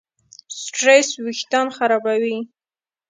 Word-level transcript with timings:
سټرېس 0.61 1.09
وېښتيان 1.23 1.67
خرابوي. 1.75 2.37